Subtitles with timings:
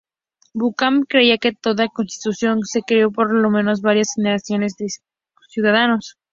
[0.55, 4.87] Buchanan creía que toda constitución se creó para al menos varias generaciones de
[5.47, 6.17] ciudadanos.